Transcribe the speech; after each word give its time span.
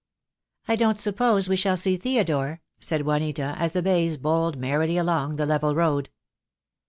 "I 0.67 0.75
don't 0.77 0.99
suppose 0.99 1.47
we 1.47 1.55
shall 1.55 1.77
see 1.77 1.95
Theodore," 1.95 2.59
said 2.79 3.03
Juanita, 3.03 3.53
as 3.59 3.73
the 3.73 3.83
bays 3.83 4.17
bowled 4.17 4.57
merrily 4.57 4.97
along 4.97 5.35
the 5.35 5.45
level 5.45 5.75
road. 5.75 6.09